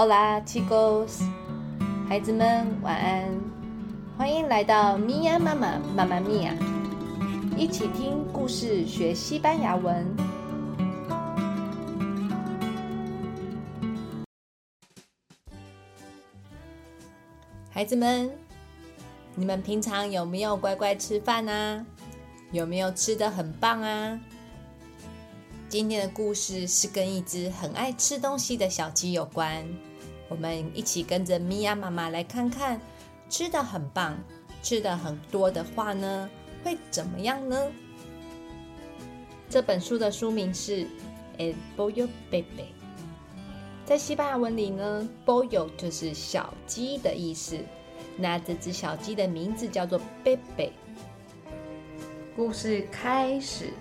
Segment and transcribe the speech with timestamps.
[0.00, 1.24] Hola, chicos，
[2.08, 3.28] 孩子们晚安，
[4.16, 6.54] 欢迎来到咪呀妈妈妈妈咪呀，
[7.56, 10.06] 一起听故事学西班牙文。
[17.72, 18.30] 孩子们，
[19.34, 21.84] 你们平常有没有乖乖吃饭啊？
[22.52, 24.20] 有没有吃的很棒啊？
[25.68, 29.66] 今天的故事是跟一只很爱吃东西的小鸡有关。
[30.28, 32.80] 我们一起跟着米娅妈妈来看看，
[33.28, 34.16] 吃的很棒、
[34.62, 36.28] 吃的很多的话呢，
[36.62, 37.70] 会怎么样呢？
[39.48, 40.84] 这本书的书名是
[41.38, 42.42] 《El Pollo Bebe》。
[43.86, 47.56] 在西班牙文里呢，“pollo” 就是小鸡的意思。
[48.18, 50.72] 那这只小鸡的名字叫做 “Bebe”。
[52.36, 53.72] 故事开始，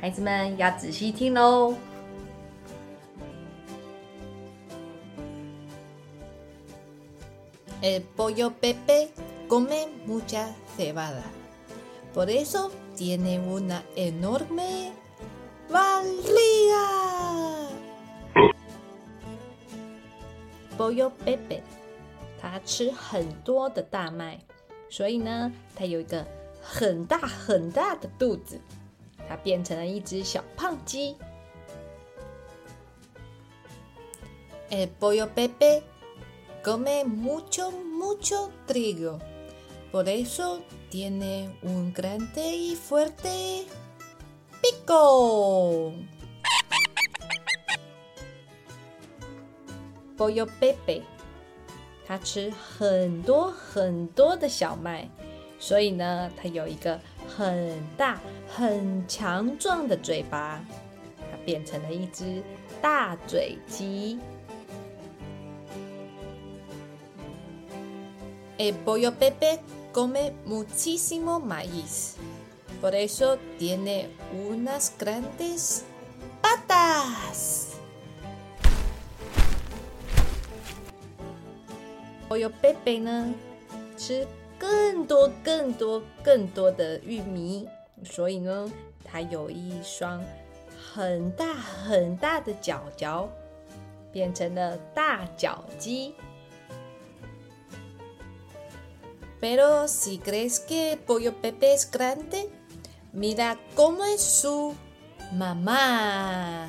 [0.00, 1.74] 孩子们要仔细听喽。
[7.80, 9.10] El pollo Bebe
[9.48, 11.22] come mucha cebada,
[12.12, 14.92] por eso tiene una enorme
[15.70, 17.68] barriga.
[20.76, 21.62] Pollo Bebe，
[22.40, 24.40] 它吃很多的大麦，
[24.90, 26.26] 所以呢，它有一个
[26.60, 28.60] 很大很大的肚子，
[29.28, 31.16] 它变成了一只小胖鸡。
[34.68, 35.82] El pollo Bebe
[36.62, 39.18] come mucho mucho trigo,
[39.90, 43.66] por eso tiene un grande y fuerte
[44.60, 45.92] pico.
[50.16, 51.02] Pollo Bebe，
[52.06, 55.08] 它吃很多很多的小麦，
[55.60, 60.64] 所以呢，它有一个很大很强壮的嘴巴，
[61.30, 62.42] 它变成了一只
[62.82, 64.18] 大嘴鸡。
[68.58, 69.60] El pollo Bebe
[69.92, 72.16] come muchísimo maíz,
[72.80, 74.08] por eso tiene
[74.48, 75.84] unas grandes
[76.42, 77.76] patas.
[82.28, 83.32] Pollo Bebe 呢，
[83.96, 84.26] 吃
[84.58, 87.68] 更多、更多、更多的玉米，
[88.04, 88.68] 所以呢，
[89.04, 90.20] 它有一双
[90.76, 93.28] 很大很大的脚脚，
[94.10, 96.12] 变成了大脚鸡。
[99.40, 102.50] Pero si crees que pollo Bebe es grande,
[103.12, 104.74] mira cómo es su
[105.32, 106.68] mamá。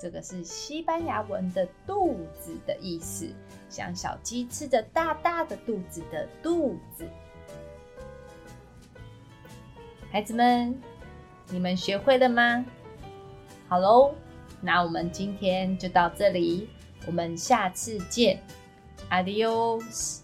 [0.00, 3.28] 这个是西班牙文的肚子的意思，
[3.70, 7.06] 像小鸡吃着大大的肚子的肚子。
[10.10, 10.78] 孩子们，
[11.48, 12.66] 你们学会了吗？
[13.68, 14.14] 好喽，
[14.60, 16.68] 那我们今天就到这里，
[17.06, 18.42] 我们下次见
[19.10, 20.23] ，adios。